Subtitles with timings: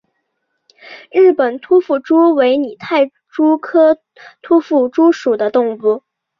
[1.11, 3.99] 日本突腹蛛为拟态蛛科
[4.41, 6.01] 突腹蛛属的动物。